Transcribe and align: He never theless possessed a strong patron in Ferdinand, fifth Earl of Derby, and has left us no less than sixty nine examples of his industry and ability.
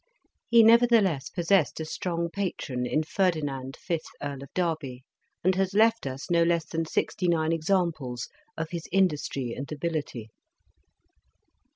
He 0.49 0.63
never 0.63 0.87
theless 0.87 1.31
possessed 1.31 1.79
a 1.79 1.85
strong 1.85 2.31
patron 2.31 2.87
in 2.87 3.03
Ferdinand, 3.03 3.77
fifth 3.79 4.07
Earl 4.19 4.41
of 4.41 4.49
Derby, 4.55 5.03
and 5.43 5.53
has 5.53 5.75
left 5.75 6.07
us 6.07 6.31
no 6.31 6.41
less 6.41 6.65
than 6.65 6.85
sixty 6.85 7.27
nine 7.27 7.51
examples 7.53 8.27
of 8.57 8.71
his 8.71 8.87
industry 8.91 9.53
and 9.55 9.71
ability. 9.71 10.31